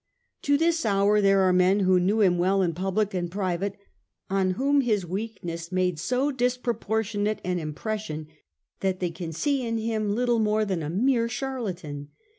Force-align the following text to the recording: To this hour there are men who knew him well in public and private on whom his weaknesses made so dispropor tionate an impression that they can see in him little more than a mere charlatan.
To 0.41 0.57
this 0.57 0.83
hour 0.83 1.21
there 1.21 1.41
are 1.41 1.53
men 1.53 1.81
who 1.81 1.99
knew 1.99 2.21
him 2.21 2.39
well 2.39 2.63
in 2.63 2.73
public 2.73 3.13
and 3.13 3.29
private 3.29 3.75
on 4.31 4.53
whom 4.57 4.81
his 4.81 5.05
weaknesses 5.05 5.71
made 5.71 5.99
so 5.99 6.31
dispropor 6.31 7.03
tionate 7.05 7.37
an 7.43 7.59
impression 7.59 8.25
that 8.79 8.99
they 8.99 9.11
can 9.11 9.31
see 9.31 9.63
in 9.63 9.77
him 9.77 10.09
little 10.09 10.39
more 10.39 10.65
than 10.65 10.81
a 10.81 10.89
mere 10.89 11.29
charlatan. 11.29 12.07